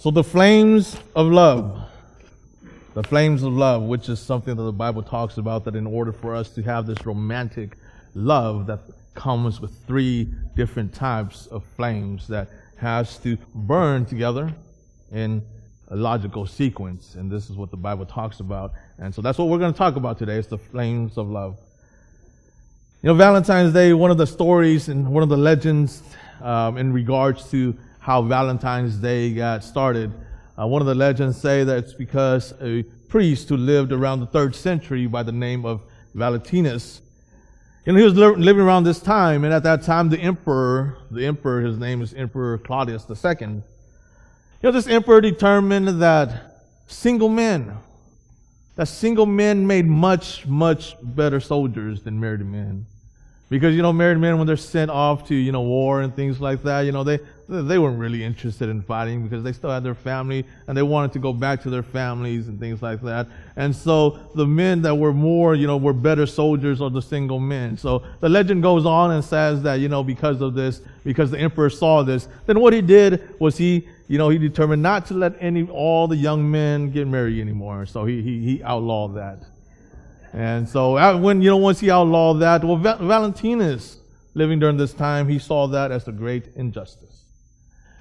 [0.00, 1.76] So the flames of love.
[2.94, 6.12] The flames of love, which is something that the Bible talks about, that in order
[6.12, 7.76] for us to have this romantic
[8.14, 8.78] love that
[9.14, 14.54] comes with three different types of flames that has to burn together
[15.10, 15.42] in
[15.88, 17.16] a logical sequence.
[17.16, 18.74] And this is what the Bible talks about.
[18.98, 20.36] And so that's what we're going to talk about today.
[20.36, 21.58] It's the flames of love.
[23.02, 26.04] You know, Valentine's Day, one of the stories and one of the legends
[26.40, 27.76] um, in regards to
[28.08, 30.10] how Valentine's Day got started.
[30.58, 34.26] Uh, one of the legends say that it's because a priest who lived around the
[34.26, 35.82] third century by the name of
[36.14, 37.02] Valentinus,
[37.84, 40.96] you know, he was li- living around this time, and at that time, the emperor,
[41.10, 43.46] the emperor, his name is Emperor Claudius II.
[43.46, 43.62] You
[44.62, 47.76] know, this emperor determined that single men,
[48.76, 52.86] that single men made much, much better soldiers than married men.
[53.50, 56.40] Because, you know, married men, when they're sent off to, you know, war and things
[56.40, 59.82] like that, you know, they, they weren't really interested in fighting because they still had
[59.82, 63.26] their family and they wanted to go back to their families and things like that.
[63.56, 67.40] And so the men that were more, you know, were better soldiers are the single
[67.40, 67.78] men.
[67.78, 71.38] So the legend goes on and says that, you know, because of this, because the
[71.38, 75.14] emperor saw this, then what he did was he, you know, he determined not to
[75.14, 77.86] let any, all the young men get married anymore.
[77.86, 79.42] So he, he, he outlawed that.
[80.34, 83.96] And so uh, when, you know, once he outlawed that, well, Valentinus,
[84.34, 87.24] living during this time, he saw that as a great injustice.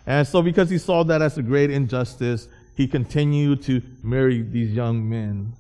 [0.08, 4.72] And so because he saw that as a great injustice, he continued to marry these
[4.72, 5.54] young men.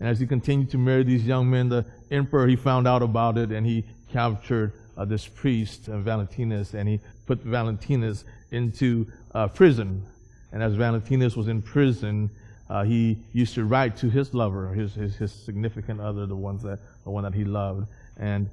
[0.00, 3.38] And as he continued to marry these young men, the emperor, he found out about
[3.38, 9.46] it and he captured uh, this priest, uh, Valentinus, and he put Valentinus into uh,
[9.46, 10.04] prison.
[10.50, 12.28] And as Valentinus was in prison,
[12.68, 16.62] uh, he used to write to his lover, his, his, his significant other, the ones
[16.64, 17.86] that the one that he loved.
[18.16, 18.50] And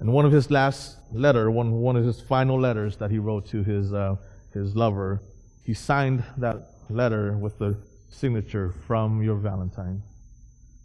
[0.00, 3.46] in one of his last letter, one one of his final letters that he wrote
[3.46, 4.16] to his uh,
[4.52, 5.22] his lover,
[5.62, 7.76] he signed that letter with the
[8.10, 10.02] signature from your Valentine.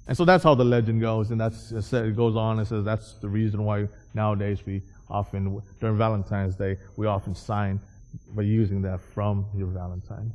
[0.07, 3.13] And so that's how the legend goes, and that's it goes on and says that's
[3.13, 7.79] the reason why nowadays we often during Valentine's Day we often sign
[8.35, 10.33] by using that from your Valentine.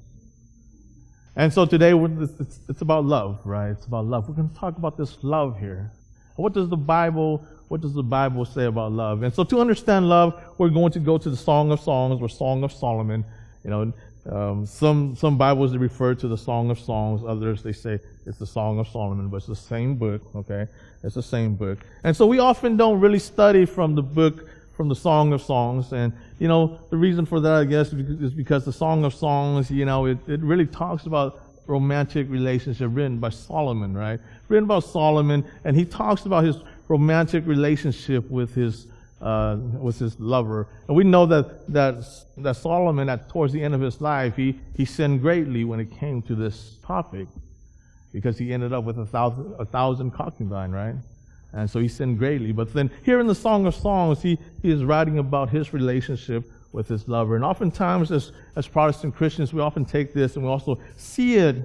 [1.35, 3.71] And so today it's, it's about love, right?
[3.71, 4.29] It's about love.
[4.29, 5.93] We're going to talk about this love here.
[6.37, 9.23] What does the Bible what does the Bible say about love?
[9.23, 12.29] And so to understand love, we're going to go to the Song of Songs or
[12.29, 13.25] Song of Solomon.
[13.65, 13.93] You know,
[14.31, 17.23] um, some some Bibles refer to the Song of Songs.
[17.27, 20.23] Others they say it's the Song of Solomon, but it's the same book.
[20.35, 20.67] Okay,
[21.03, 21.79] it's the same book.
[22.05, 25.93] And so we often don't really study from the book from the Song of Songs.
[25.93, 29.71] And, you know, the reason for that, I guess, is because the Song of Songs,
[29.71, 34.21] you know, it, it really talks about romantic relationship written by Solomon, right?
[34.49, 36.57] Written about Solomon, and he talks about his
[36.89, 38.87] romantic relationship with his
[39.21, 40.69] uh, with his lover.
[40.89, 42.05] And we know that, that,
[42.37, 45.91] that Solomon, at, towards the end of his life, he, he sinned greatly when it
[45.91, 47.29] came to this topic
[48.13, 50.95] because he ended up with a thousand, a thousand concubines, right?
[51.53, 52.53] And so he sinned greatly.
[52.53, 56.45] But then here in the Song of Songs, he, he is writing about his relationship
[56.73, 57.37] with his lover.
[57.37, 61.57] And oftentimes, as, as Protestant Christians, we often take this and we also see it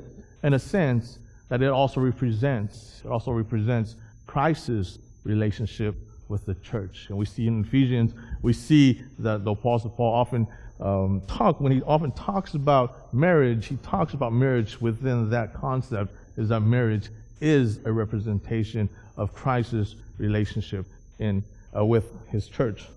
[0.44, 5.96] in a sense that it also represents, it also represents Christ's relationship
[6.28, 7.08] with the church.
[7.10, 10.48] And we see in Ephesians, we see that the Apostle Paul often
[10.80, 16.16] um, talk when he often talks about marriage, he talks about marriage within that concept
[16.38, 20.86] is that marriage is a representation of Christ's relationship
[21.20, 21.44] in,
[21.76, 22.88] uh, with his church.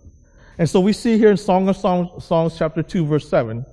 [0.56, 3.66] And so we see here in Song of Songs, Songs chapter 2, verse 7.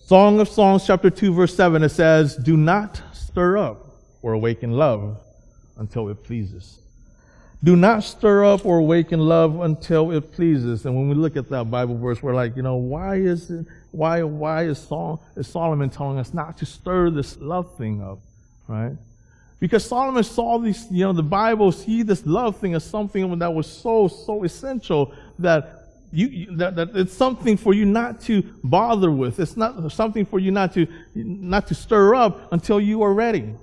[0.00, 4.72] Song of Songs chapter 2, verse 7, it says, Do not stir up or awaken
[4.72, 5.18] love
[5.76, 6.80] until it pleases.
[7.62, 10.86] Do not stir up or awaken love until it pleases.
[10.86, 13.66] And when we look at that Bible verse, we're like, you know, why is it,
[13.90, 18.20] why, why is, Saul, is Solomon telling us not to stir this love thing up,
[18.68, 18.92] right?
[19.58, 23.52] Because Solomon saw these, you know, the Bible see this love thing as something that
[23.52, 25.74] was so, so essential that
[26.12, 29.40] you, that, that it's something for you not to bother with.
[29.40, 33.54] It's not something for you not to, not to stir up until you are ready.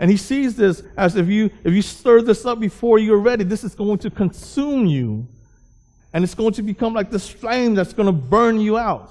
[0.00, 3.44] And he sees this as if you, if you stir this up before you're ready,
[3.44, 5.26] this is going to consume you.
[6.12, 9.10] And it's going to become like this flame that's going to burn you out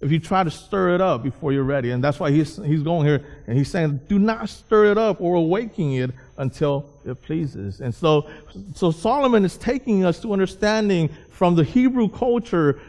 [0.00, 1.92] if you try to stir it up before you're ready.
[1.92, 5.20] And that's why he's, he's going here and he's saying, do not stir it up
[5.20, 7.80] or awaken it until it pleases.
[7.80, 8.28] And so,
[8.74, 12.80] so Solomon is taking us to understanding from the Hebrew culture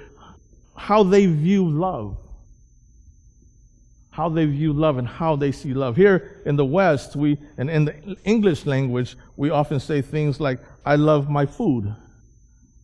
[0.75, 2.18] how they view love.
[4.13, 5.95] How they view love and how they see love.
[5.95, 10.60] Here in the West, we, and in the English language, we often say things like,
[10.86, 11.95] I love my food.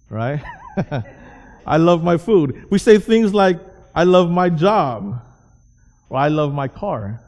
[0.09, 0.41] Right?
[1.67, 2.65] I love my food.
[2.71, 3.59] We say things like,
[3.93, 5.21] I love my job
[6.09, 7.21] or I love my car.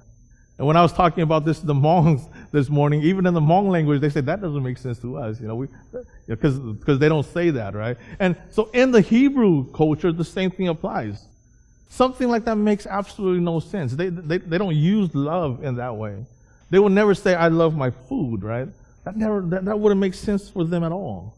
[0.57, 3.39] And when I was talking about this to the Hmongs this morning, even in the
[3.39, 5.67] Hmong language, they said that doesn't make sense to us, you know,
[6.27, 7.97] because because they don't say that, right?
[8.19, 11.27] And so in the Hebrew culture, the same thing applies.
[11.91, 13.91] Something like that makes absolutely no sense.
[13.91, 16.25] They, they, they don't use love in that way.
[16.69, 18.69] They will never say, I love my food, right?
[19.03, 21.37] That, never, that, that wouldn't make sense for them at all.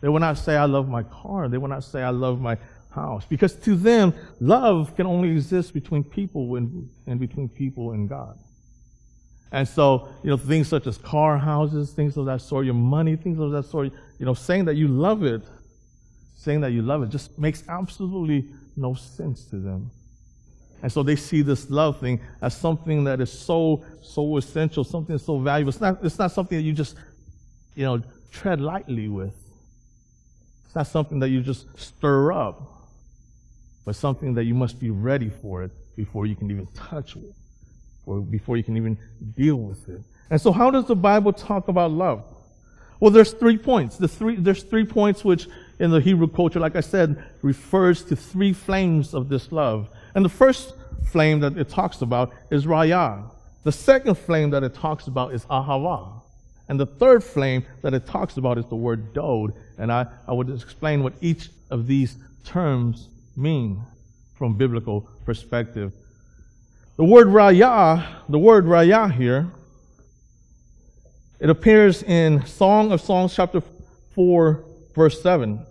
[0.00, 1.50] They will not say, I love my car.
[1.50, 2.56] They will not say, I love my
[2.88, 3.26] house.
[3.28, 8.38] Because to them, love can only exist between people and, and between people and God.
[9.52, 13.16] And so, you know, things such as car, houses, things of that sort, your money,
[13.16, 15.42] things of that sort, you know, saying that you love it,
[16.40, 19.90] saying that you love it just makes absolutely no sense to them.
[20.82, 25.18] And so they see this love thing as something that is so, so essential, something
[25.18, 25.68] so valuable.
[25.68, 26.96] It's not, it's not something that you just,
[27.74, 29.34] you know, tread lightly with.
[30.64, 32.62] It's not something that you just stir up,
[33.84, 37.34] but something that you must be ready for it before you can even touch it,
[38.06, 38.96] or before you can even
[39.36, 40.00] deal with it.
[40.30, 42.24] And so how does the Bible talk about love?
[42.98, 43.98] Well, there's three points.
[43.98, 45.46] The three, there's three points which
[45.80, 49.88] in the Hebrew culture, like I said, refers to three flames of this love.
[50.14, 50.74] And the first
[51.10, 53.30] flame that it talks about is Raya.
[53.64, 56.20] The second flame that it talks about is Ahava.
[56.68, 59.54] And the third flame that it talks about is the word Dod.
[59.78, 63.82] And I, I would explain what each of these terms mean
[64.34, 65.92] from biblical perspective.
[66.96, 69.50] The word Raya, the word Raya here,
[71.40, 73.62] it appears in Song of Songs chapter
[74.14, 75.66] 4, verse 7.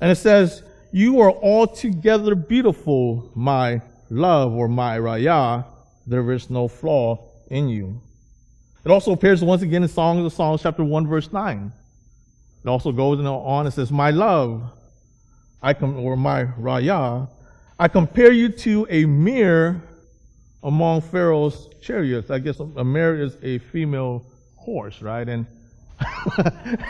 [0.00, 0.62] And it says,
[0.92, 5.64] You are altogether beautiful, my love, or my raya.
[6.06, 8.00] There is no flaw in you.
[8.84, 11.72] It also appears once again in Songs of Songs, chapter 1, verse 9.
[12.64, 14.62] It also goes on and says, My love,
[15.62, 17.28] I com- or my raya,
[17.78, 19.82] I compare you to a mirror
[20.62, 22.30] among Pharaoh's chariots.
[22.30, 25.28] I guess a mirror is a female horse, right?
[25.28, 25.46] And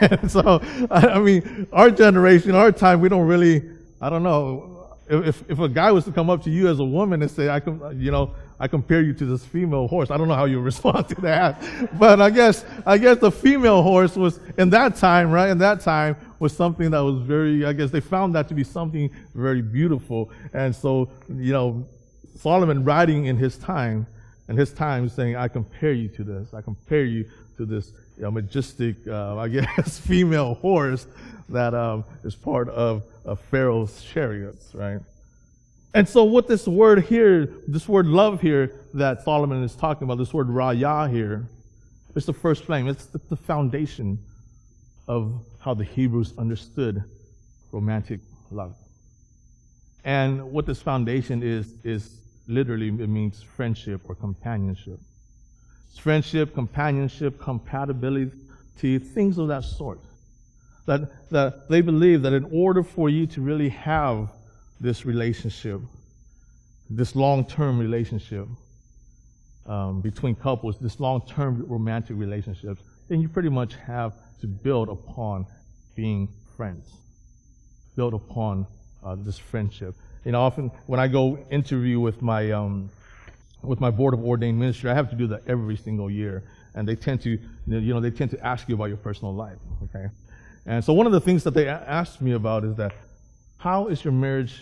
[0.00, 0.60] and so,
[0.90, 3.62] I mean, our generation, our time, we don't really,
[4.00, 4.74] I don't know.
[5.10, 7.48] If, if a guy was to come up to you as a woman and say,
[7.48, 10.44] I can, you know, I compare you to this female horse, I don't know how
[10.44, 11.62] you respond to that.
[11.98, 15.80] But I guess, I guess the female horse was, in that time, right, in that
[15.80, 19.62] time, was something that was very, I guess they found that to be something very
[19.62, 20.30] beautiful.
[20.52, 21.88] And so, you know,
[22.36, 24.06] Solomon writing in his time,
[24.48, 26.52] in his time saying, I compare you to this.
[26.52, 31.06] I compare you to this a majestic, uh, I guess, female horse
[31.48, 35.00] that um, is part of, of Pharaoh's chariots, right?
[35.94, 40.18] And so, what this word here, this word love here that Solomon is talking about,
[40.18, 41.48] this word raya here,
[42.14, 42.88] is the first flame.
[42.88, 44.18] It's the foundation
[45.06, 47.02] of how the Hebrews understood
[47.72, 48.20] romantic
[48.50, 48.74] love.
[50.04, 55.00] And what this foundation is, is literally, it means friendship or companionship
[55.98, 60.00] friendship, companionship, compatibility, things of that sort.
[60.86, 64.30] That, that they believe that in order for you to really have
[64.80, 65.80] this relationship,
[66.88, 68.48] this long term relationship
[69.66, 74.88] um, between couples, this long term romantic relationships, then you pretty much have to build
[74.88, 75.46] upon
[75.94, 76.90] being friends,
[77.96, 78.66] build upon
[79.04, 79.94] uh, this friendship.
[80.24, 82.88] You know, often when I go interview with my um,
[83.62, 86.44] with my board of ordained ministry, I have to do that every single year.
[86.74, 89.58] And they tend to, you know, they tend to ask you about your personal life,
[89.84, 90.06] okay?
[90.66, 92.92] And so one of the things that they asked me about is that
[93.56, 94.60] how is your marriage,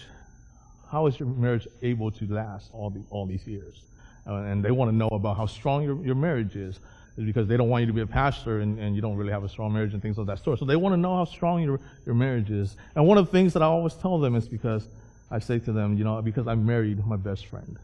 [0.90, 3.82] how is your marriage able to last all, the, all these years?
[4.26, 6.80] Uh, and they want to know about how strong your, your marriage is,
[7.16, 9.44] because they don't want you to be a pastor and, and you don't really have
[9.44, 10.58] a strong marriage and things of that sort.
[10.58, 12.76] So they want to know how strong your, your marriage is.
[12.94, 14.88] And one of the things that I always tell them is because
[15.30, 17.78] I say to them, you know, because I married my best friend.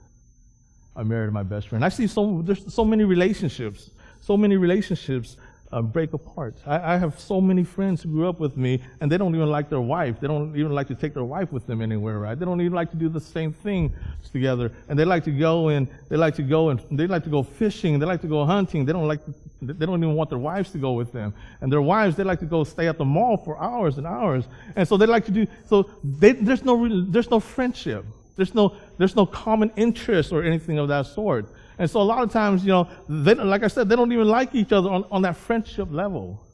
[0.95, 1.85] I married my best friend.
[1.85, 5.37] I see so there's so many relationships, so many relationships
[5.73, 6.55] uh, break apart.
[6.67, 9.49] I, I, have so many friends who grew up with me, and they don't even
[9.49, 10.21] like their wife.
[10.21, 12.39] They don't even like to take their wife with them anywhere, right?
[12.39, 13.95] They don't even like to do the same thing
[14.33, 14.71] together.
[14.89, 17.43] And they like to go and they like to go and they like to go
[17.43, 17.99] fishing.
[17.99, 18.85] They like to go hunting.
[18.85, 19.25] They don't like.
[19.25, 21.33] To, they don't even want their wives to go with them.
[21.61, 24.45] And their wives, they like to go stay at the mall for hours and hours.
[24.77, 25.47] And so they like to do.
[25.67, 28.05] So they, there's no there's no friendship.
[28.37, 31.47] There's no, there's no common interest or anything of that sort.
[31.79, 34.29] And so a lot of times, you know, they, like I said, they don't even
[34.29, 36.47] like each other on, on that friendship level.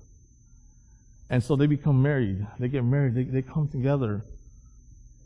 [1.30, 2.46] And so they become married.
[2.58, 3.14] They get married.
[3.14, 4.24] They, they come together.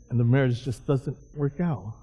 [0.09, 1.93] And the marriage just doesn't work out.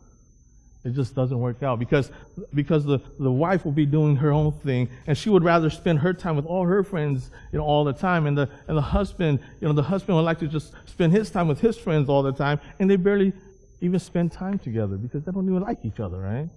[0.82, 2.10] It just doesn't work out because,
[2.54, 5.98] because the, the wife will be doing her own thing and she would rather spend
[5.98, 8.26] her time with all her friends, you know, all the time.
[8.26, 11.30] And the, and the husband, you know, the husband would like to just spend his
[11.30, 13.34] time with his friends all the time and they barely
[13.80, 16.48] even spend time together because they don't even like each other, right?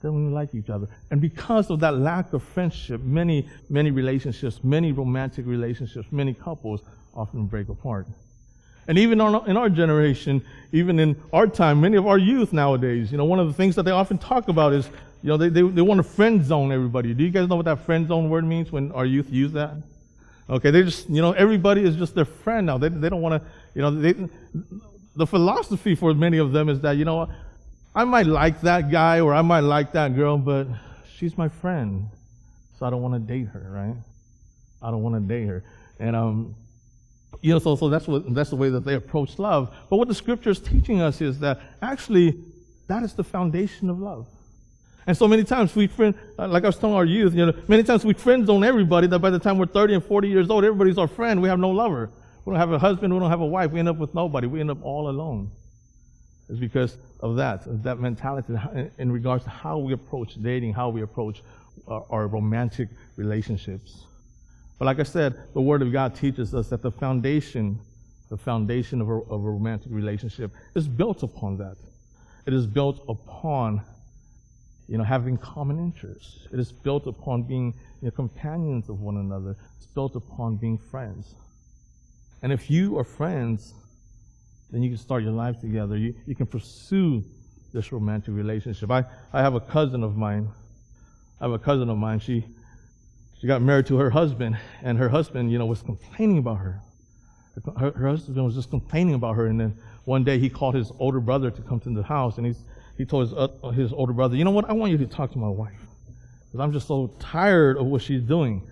[0.00, 0.88] They don't even like each other.
[1.10, 6.82] And because of that lack of friendship, many, many relationships, many romantic relationships, many couples
[7.14, 8.06] often break apart.
[8.86, 13.18] And even in our generation, even in our time, many of our youth nowadays, you
[13.18, 14.88] know, one of the things that they often talk about is,
[15.22, 17.12] you know, they, they, they want to friend zone everybody.
[17.12, 19.74] Do you guys know what that friend zone word means when our youth use that?
[20.48, 22.78] Okay, they just, you know, everybody is just their friend now.
[22.78, 24.14] They, they don't want to, you know, they,
[25.18, 27.28] the philosophy for many of them is that, you know,
[27.94, 30.68] I might like that guy or I might like that girl, but
[31.16, 32.08] she's my friend.
[32.78, 33.96] So I don't want to date her, right?
[34.80, 35.64] I don't want to date her.
[35.98, 36.54] And, um,
[37.40, 39.74] you know, so, so that's what, that's the way that they approach love.
[39.90, 42.38] But what the scripture is teaching us is that actually
[42.86, 44.26] that is the foundation of love.
[45.08, 47.82] And so many times we friend, like I was telling our youth, you know, many
[47.82, 50.64] times we friend zone everybody that by the time we're 30 and 40 years old,
[50.64, 51.42] everybody's our friend.
[51.42, 52.10] We have no lover.
[52.44, 53.12] We don't have a husband.
[53.12, 53.70] We don't have a wife.
[53.72, 54.46] We end up with nobody.
[54.46, 55.50] We end up all alone.
[56.48, 58.54] It's because of that, of that mentality
[58.98, 61.42] in regards to how we approach dating, how we approach
[61.86, 64.04] our, our romantic relationships.
[64.78, 67.80] But like I said, the Word of God teaches us that the foundation,
[68.30, 71.76] the foundation of a, of a romantic relationship is built upon that.
[72.46, 73.82] It is built upon,
[74.86, 76.46] you know, having common interests.
[76.50, 79.56] It is built upon being you know, companions of one another.
[79.76, 81.34] It's built upon being friends.
[82.42, 83.74] And if you are friends,
[84.70, 85.96] then you can start your life together.
[85.96, 87.24] You, you can pursue
[87.72, 88.90] this romantic relationship.
[88.90, 90.48] I, I have a cousin of mine.
[91.40, 92.20] I have a cousin of mine.
[92.20, 92.44] She
[93.40, 96.80] she got married to her husband, and her husband, you know, was complaining about her.
[97.78, 100.90] Her, her husband was just complaining about her, and then one day he called his
[100.98, 102.64] older brother to come to the house, and he's,
[102.96, 105.30] he told his, uh, his older brother, you know what, I want you to talk
[105.32, 105.80] to my wife,
[106.46, 108.68] because I'm just so tired of what she's doing.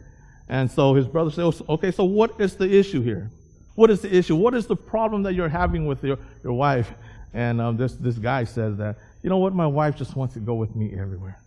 [0.49, 3.31] And so his brother said, okay, so what is the issue here?
[3.77, 4.35] What is the issue?
[4.35, 6.91] What is the problem that you're having with your, your wife?
[7.33, 10.41] And um, this, this guy says that, you know what, my wife just wants to
[10.41, 11.39] go with me everywhere.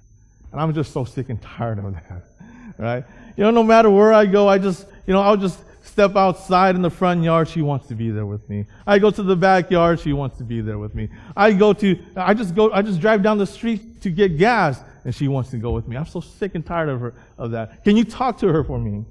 [0.51, 2.23] And I'm just so sick and tired of that
[2.77, 3.03] right?
[3.35, 6.75] You know, no matter where I go, I just, you know, I'll just step outside
[6.75, 8.65] in the front yard, she wants to be there with me.
[8.87, 11.09] I go to the backyard, she wants to be there with me.
[11.35, 14.81] I go to, I just go, I just drive down the street to get gas,
[15.03, 15.97] and she wants to go with me.
[15.97, 17.83] I'm so sick and tired of her, of that.
[17.83, 19.03] Can you talk to her for me?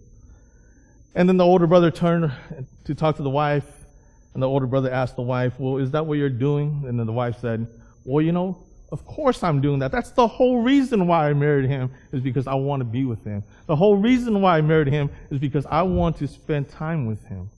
[1.15, 2.31] And then the older brother turned
[2.85, 3.65] to talk to the wife,
[4.35, 6.85] and the older brother asked the wife, well, is that what you're doing?
[6.87, 7.67] And then the wife said,
[8.05, 9.93] well, you know, of course I'm doing that.
[9.93, 13.25] That's the whole reason why I married him is because I want to be with
[13.25, 13.43] him.
[13.67, 17.23] The whole reason why I married him is because I want to spend time with
[17.25, 17.51] him.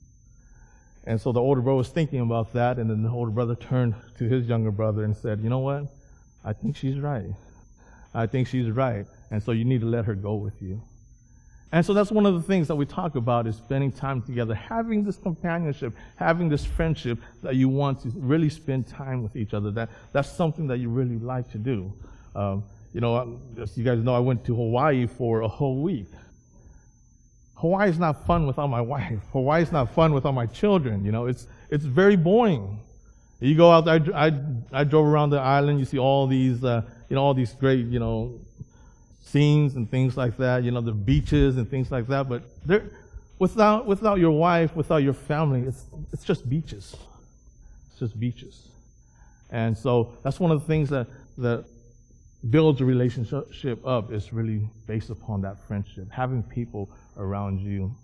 [1.05, 3.95] And so the older brother was thinking about that, and then the older brother turned
[4.19, 5.87] to his younger brother and said, You know what?
[6.45, 7.31] I think she's right.
[8.15, 9.07] I think she's right.
[9.31, 10.83] And so you need to let her go with you.
[11.73, 14.55] And so that's one of the things that we talk about is spending time together,
[14.55, 19.55] having this companionship, having this friendship that you want to really spend time with each
[19.55, 19.71] other.
[19.71, 21.93] That, that's something that you really like to do.
[22.35, 26.09] Um, you know, as you guys know, I went to Hawaii for a whole week.
[27.55, 29.21] Hawaii is not fun without my wife.
[29.33, 31.05] Hawaii is not fun without my children.
[31.05, 32.81] You know, it's, it's very boring.
[33.39, 34.33] You go out there, I, I,
[34.73, 37.87] I drove around the island, you see all these, uh, you know, all these great,
[37.87, 38.39] you know,
[39.31, 42.29] scenes and things like that, you know, the beaches and things like that.
[42.29, 42.91] But there,
[43.39, 46.97] without, without your wife, without your family, it's, it's just beaches.
[47.91, 48.69] It's just beaches.
[49.51, 51.07] And so that's one of the things that,
[51.39, 51.65] that
[52.49, 56.11] builds a relationship up is really based upon that friendship.
[56.11, 57.95] Having people around you,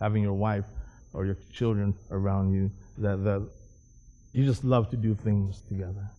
[0.00, 0.64] having your wife
[1.12, 3.46] or your children around you that, that
[4.32, 6.10] you just love to do things together.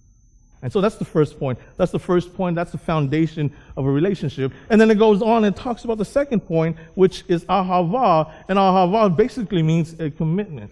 [0.61, 1.59] And so that's the first point.
[1.77, 2.55] That's the first point.
[2.55, 4.51] That's the foundation of a relationship.
[4.69, 8.31] And then it goes on and talks about the second point, which is ahava.
[8.49, 10.71] And ahava basically means a commitment.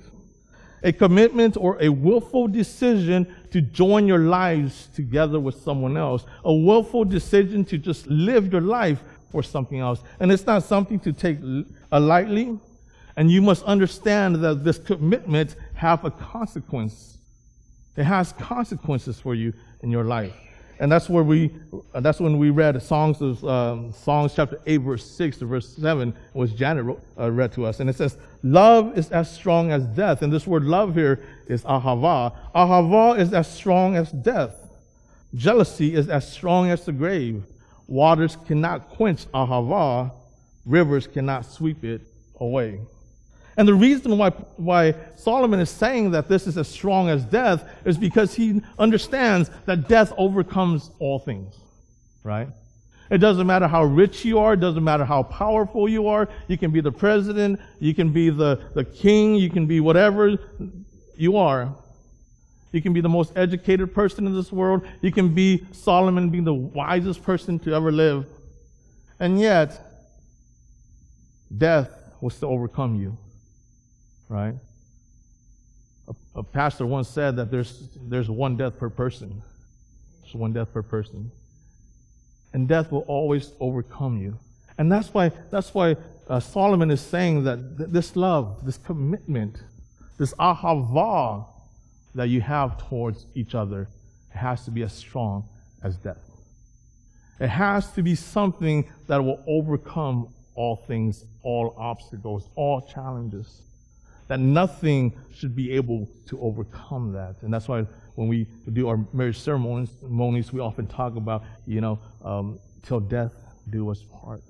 [0.84, 6.26] A commitment or a willful decision to join your lives together with someone else.
[6.44, 10.02] A willful decision to just live your life for something else.
[10.20, 11.38] And it's not something to take
[11.92, 12.58] uh, lightly.
[13.16, 17.20] And you must understand that this commitment have a consequence.
[17.96, 20.34] It has consequences for you in your life.
[20.80, 21.56] And that's where we,
[21.94, 26.14] that's when we read Songs of um, Songs chapter 8, verse 6 to verse 7,
[26.34, 27.80] which Janet wrote, uh, read to us.
[27.80, 30.24] And it says, Love is as strong as death.
[30.24, 32.36] And this word love here is ahava.
[32.56, 34.56] Ahava is as strong as death.
[35.36, 37.44] Jealousy is as strong as the grave.
[37.88, 40.12] Waters cannot quench ahava.
[40.66, 42.02] Rivers cannot sweep it
[42.40, 42.80] away.
[43.56, 47.70] And the reason why, why Solomon is saying that this is as strong as death
[47.86, 51.56] is because he understands that death overcomes all things,
[52.24, 52.48] right?
[53.12, 56.28] It doesn't matter how rich you are, it doesn't matter how powerful you are.
[56.48, 60.38] You can be the president, you can be the, the king, you can be whatever
[61.16, 61.76] you are.
[62.72, 64.88] You can be the most educated person in this world.
[65.02, 68.26] You can be Solomon being the wisest person to ever live.
[69.20, 69.80] And yet,
[71.56, 73.16] death will still overcome you.
[74.34, 74.56] Right?
[76.08, 79.44] A, a pastor once said that there's, there's one death per person.
[80.24, 81.32] There's one death per person.
[82.52, 84.40] And death will always overcome you.
[84.80, 85.98] And that's why, that's why
[86.28, 89.62] uh, Solomon is saying that th- this love, this commitment,
[90.18, 91.46] this ahava
[92.16, 93.88] that you have towards each other
[94.30, 95.48] has to be as strong
[95.84, 96.18] as death.
[97.40, 103.62] It has to be something that will overcome all things, all obstacles, all challenges.
[104.28, 107.36] That nothing should be able to overcome that.
[107.42, 112.00] And that's why when we do our marriage ceremonies, we often talk about, you know,
[112.24, 113.34] um, till death
[113.70, 114.42] do us part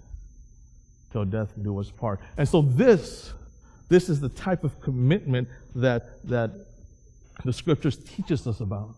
[1.13, 2.19] till death do us part.
[2.37, 3.31] And so this,
[3.87, 6.51] this is the type of commitment that, that
[7.45, 8.95] the scriptures teaches us about.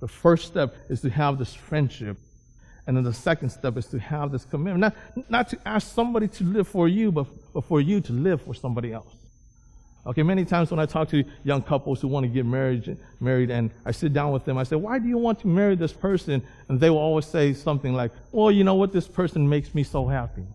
[0.00, 2.16] The first step is to have this friendship.
[2.86, 4.80] And then the second step is to have this commitment.
[4.80, 4.96] Not,
[5.28, 8.54] not to ask somebody to live for you, but, but for you to live for
[8.54, 9.14] somebody else.
[10.06, 13.50] Okay, many times when I talk to young couples who want to get married, married,
[13.50, 15.92] and I sit down with them, I say, "Why do you want to marry this
[15.92, 18.92] person?" And they will always say something like, "Well, you know what?
[18.92, 20.46] This person makes me so happy."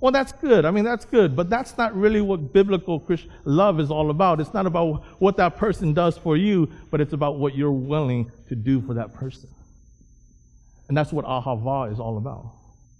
[0.00, 0.64] Well, that's good.
[0.64, 1.36] I mean, that's good.
[1.36, 4.40] But that's not really what biblical Christian love is all about.
[4.40, 8.32] It's not about what that person does for you, but it's about what you're willing
[8.48, 9.50] to do for that person.
[10.88, 12.50] And that's what ahava is all about.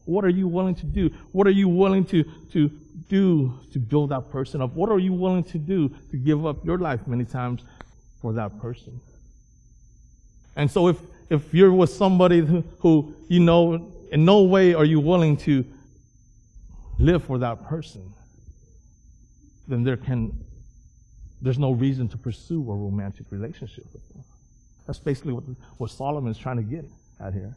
[0.05, 1.11] What are you willing to do?
[1.33, 2.71] What are you willing to, to
[3.11, 4.73] do to build that person up?
[4.75, 7.63] What are you willing to do to give up your life many times
[8.23, 8.99] for that person?
[10.57, 10.97] And so if,
[11.29, 15.65] if you're with somebody who, who you know, in no way are you willing to
[16.99, 18.15] live for that person,
[19.69, 20.33] then there can
[21.43, 24.23] there's no reason to pursue a romantic relationship with them.
[24.87, 25.45] That's basically what,
[25.79, 26.85] what is trying to get
[27.19, 27.57] at here.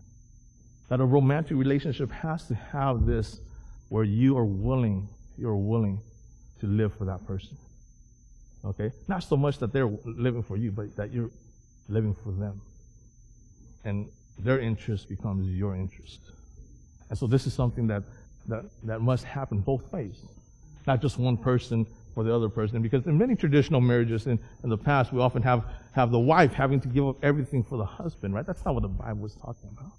[0.90, 3.40] That a romantic relationship has to have this
[3.90, 6.00] where you are willing, you're willing
[6.60, 7.58] to live for that person.
[8.66, 8.92] Okay?
[9.08, 11.32] Not so much that they're living for you, but that you're
[11.90, 12.62] living for them.
[13.84, 16.20] And their interest becomes your interest.
[17.10, 18.04] And so this is something that
[18.48, 20.22] that, that must happen both ways,
[20.86, 22.82] not just one person for the other person.
[22.82, 26.54] Because in many traditional marriages in, in the past, we often have, have the wife
[26.54, 28.46] having to give up everything for the husband, right?
[28.46, 29.92] That's not what the Bible is talking about.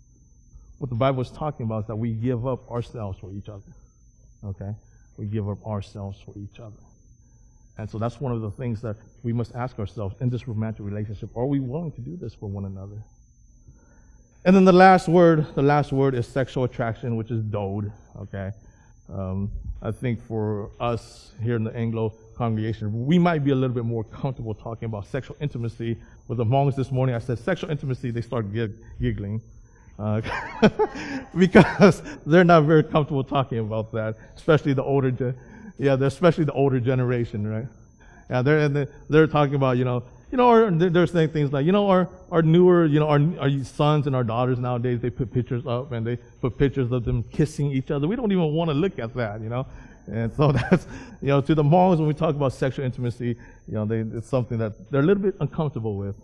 [0.79, 3.63] What the Bible is talking about is that we give up ourselves for each other.
[4.45, 4.75] Okay?
[5.17, 6.83] We give up ourselves for each other.
[7.79, 10.85] And so that's one of the things that we must ask ourselves in this romantic
[10.85, 11.37] relationship.
[11.37, 13.03] Are we willing to do this for one another?
[14.45, 17.91] And then the last word, the last word is sexual attraction, which is Dod.
[18.21, 18.53] Okay,
[19.13, 19.51] um,
[19.83, 23.85] I think for us here in the Anglo congregation, we might be a little bit
[23.85, 25.97] more comfortable talking about sexual intimacy.
[26.29, 28.47] With the Hmongs this morning, I said sexual intimacy, they start
[29.01, 29.41] giggling.
[29.99, 30.21] Uh,
[31.39, 35.37] because they're not very comfortable talking about that, especially the older, ge-
[35.79, 37.67] yeah, especially the older generation, right?
[38.29, 40.03] Yeah, they're and they're talking about you know
[40.35, 43.21] you know, or they're saying things like, you know, our, our newer, you know, our,
[43.39, 47.05] our sons and our daughters nowadays, they put pictures up and they put pictures of
[47.05, 48.09] them kissing each other.
[48.09, 49.65] We don't even want to look at that, you know.
[50.09, 50.89] And so that's,
[51.23, 53.37] you know, to the Hmongs, when we talk about sexual intimacy,
[53.69, 56.17] you know, they, it's something that they're a little bit uncomfortable with.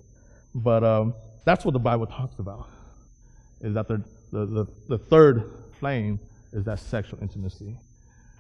[0.57, 2.69] But um, that's what the Bible talks about,
[3.61, 6.19] is that the, the, the, the third flame
[6.53, 7.77] is that sexual intimacy.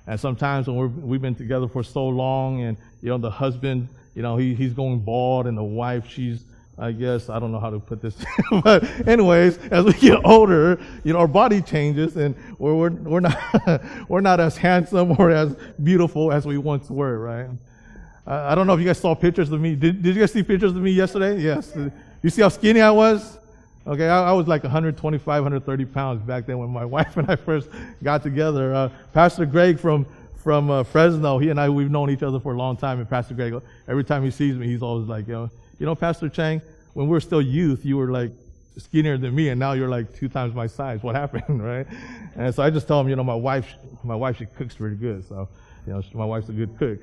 [0.06, 3.88] And sometimes when we have been together for so long and, you know, the husband
[4.14, 6.44] you know, he, he's going bald, and the wife, she's,
[6.76, 8.16] I guess, I don't know how to put this.
[8.64, 13.20] but, anyways, as we get older, you know, our body changes, and we're, we're, we're,
[13.20, 17.48] not, we're not as handsome or as beautiful as we once were, right?
[18.26, 19.76] I, I don't know if you guys saw pictures of me.
[19.76, 21.40] Did, did you guys see pictures of me yesterday?
[21.40, 21.72] Yes.
[22.22, 23.38] You see how skinny I was?
[23.86, 27.36] Okay, I, I, was like 125, 130 pounds back then when my wife and I
[27.36, 27.68] first
[28.02, 28.74] got together.
[28.74, 30.06] Uh, Pastor Greg from
[30.42, 31.38] from uh, Fresno.
[31.38, 32.98] He and I, we've known each other for a long time.
[32.98, 33.54] And Pastor Greg,
[33.88, 36.60] every time he sees me, he's always like, you know, you know, Pastor Chang,
[36.94, 38.32] when we were still youth, you were like
[38.76, 41.02] skinnier than me, and now you're like two times my size.
[41.02, 41.86] What happened, right?
[42.36, 44.96] And so I just tell him, you know, my wife, my wife, she cooks pretty
[44.96, 45.26] good.
[45.28, 45.48] So,
[45.86, 47.00] you know, my wife's a good cook.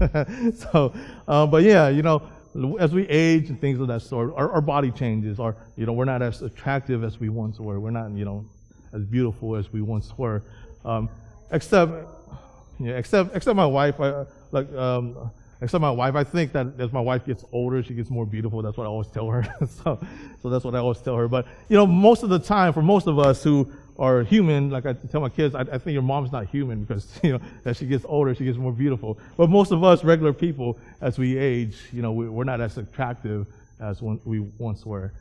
[0.56, 0.94] so,
[1.28, 2.22] um, but yeah, you know,
[2.78, 5.40] as we age and things of that sort, our, our body changes.
[5.40, 7.80] Our, you know, we're not as attractive as we once were.
[7.80, 8.44] We're not, you know,
[8.92, 10.42] as beautiful as we once were.
[10.84, 11.08] Um,
[11.50, 11.92] except
[12.78, 14.00] yeah, except except my wife.
[14.00, 16.14] I, like um, except my wife.
[16.14, 18.62] I think that as my wife gets older, she gets more beautiful.
[18.62, 19.44] That's what I always tell her.
[19.82, 19.98] so,
[20.42, 21.28] so that's what I always tell her.
[21.28, 24.86] But you know, most of the time, for most of us who are human, like
[24.86, 27.76] I tell my kids, I, I think your mom's not human because you know as
[27.76, 29.18] she gets older, she gets more beautiful.
[29.36, 32.78] But most of us, regular people, as we age, you know, we, we're not as
[32.78, 33.46] attractive
[33.80, 35.12] as we once were.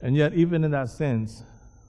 [0.00, 1.42] And yet, even in that sense,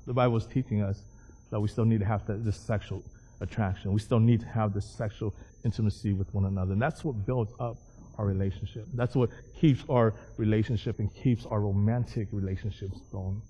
[0.06, 1.02] the Bible is teaching us
[1.50, 3.04] that we still need to have this sexual
[3.42, 3.94] attraction.
[3.94, 6.74] We still need to have this sexual intimacy with one another.
[6.74, 7.78] And that's what builds up
[8.18, 8.86] our relationship.
[8.94, 13.42] That's what keeps our relationship and keeps our romantic relationships going.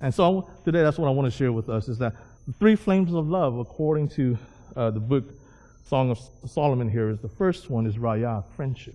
[0.00, 2.14] And so today, that's what I want to share with us is that
[2.46, 4.38] the three flames of love, according to
[4.74, 5.24] uh, the book
[5.86, 8.94] Song of Solomon here, is the first one is raya, friendship.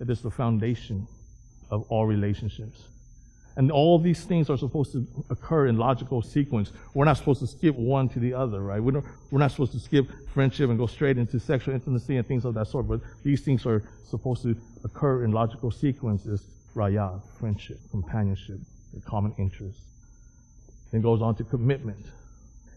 [0.00, 1.06] It is the foundation
[1.70, 2.82] of all relationships.
[3.56, 6.72] And all these things are supposed to occur in logical sequence.
[6.94, 8.82] We're not supposed to skip one to the other, right?
[8.82, 12.26] We're not, we're not supposed to skip friendship and go straight into sexual intimacy and
[12.26, 12.88] things of that sort.
[12.88, 16.46] But these things are supposed to occur in logical sequences.
[16.74, 18.58] Raya, friendship, companionship,
[19.04, 19.89] common interests.
[20.90, 22.04] Then goes on to commitment.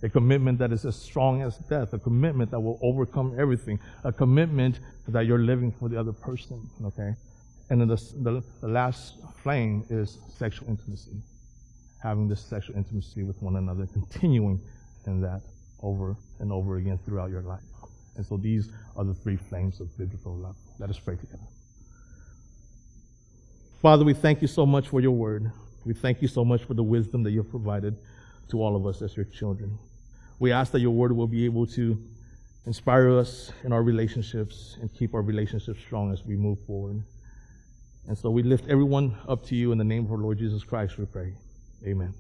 [0.04, 1.94] A commitment that is as strong as death.
[1.94, 3.80] A commitment that will overcome everything.
[4.04, 7.14] A commitment that you're living for the other person, okay?
[7.70, 11.22] And then the, the, the last flame is sexual intimacy.
[12.02, 14.60] Having this sexual intimacy with one another, continuing
[15.08, 15.42] in that
[15.82, 17.62] over and over again throughout your life.
[18.16, 20.56] And so these are the three flames of biblical love.
[20.80, 21.48] Let us pray together.
[23.82, 25.52] Father, we thank you so much for your word.
[25.86, 27.96] We thank you so much for the wisdom that you've provided
[28.50, 29.78] to all of us as your children.
[30.40, 32.02] We ask that your word will be able to
[32.66, 37.04] inspire us in our relationships and keep our relationships strong as we move forward.
[38.08, 40.64] And so we lift everyone up to you in the name of our Lord Jesus
[40.64, 41.34] Christ, we pray.
[41.86, 42.14] Amen.